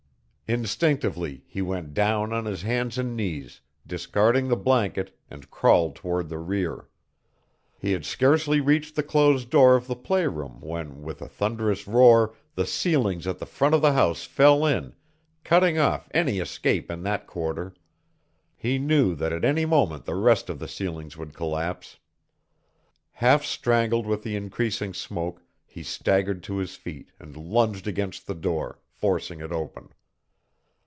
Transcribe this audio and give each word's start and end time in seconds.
Instinctively 0.51 1.45
he 1.47 1.61
went 1.61 1.93
down 1.93 2.33
on 2.33 2.43
his 2.43 2.63
hands 2.63 2.97
and 2.97 3.15
knees, 3.15 3.61
discarding 3.87 4.49
the 4.49 4.57
blanket, 4.57 5.17
and 5.29 5.49
crawled 5.49 5.95
toward 5.95 6.27
the 6.27 6.39
rear. 6.39 6.89
He 7.79 7.93
had 7.93 8.03
scarcely 8.03 8.59
reached 8.59 8.97
the 8.97 9.01
closed 9.03 9.49
door 9.49 9.77
of 9.77 9.87
the 9.87 9.95
play 9.95 10.27
room 10.27 10.59
when, 10.59 11.03
with 11.03 11.21
a 11.21 11.29
thunderous 11.29 11.87
roar, 11.87 12.35
the 12.55 12.65
ceilings 12.65 13.25
at 13.27 13.39
the 13.39 13.45
front 13.45 13.73
of 13.75 13.81
the 13.81 13.93
house 13.93 14.25
fell 14.25 14.65
in, 14.65 14.91
cutting 15.45 15.77
off 15.79 16.09
any 16.13 16.39
escape 16.39 16.91
in 16.91 17.03
that 17.03 17.27
quarter. 17.27 17.73
He 18.57 18.77
knew 18.77 19.15
that 19.15 19.31
at 19.31 19.45
any 19.45 19.63
moment 19.65 20.03
the 20.03 20.15
rest 20.15 20.49
of 20.49 20.59
the 20.59 20.67
ceilings 20.67 21.15
would 21.15 21.33
collapse. 21.33 21.97
Half 23.11 23.45
strangled 23.45 24.05
with 24.05 24.23
the 24.23 24.35
increasing 24.35 24.93
smoke, 24.93 25.43
he 25.65 25.81
staggered 25.81 26.43
to 26.43 26.57
his 26.57 26.75
feet 26.75 27.09
and 27.21 27.37
lunged 27.37 27.87
against 27.87 28.27
the 28.27 28.35
door, 28.35 28.79
forcing 28.89 29.39
it 29.39 29.53
open. 29.53 29.93